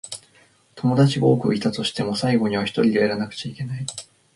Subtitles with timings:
[0.73, 3.85] 友達が多くいたとしても、最後にはひとりでやらなくちゃならない。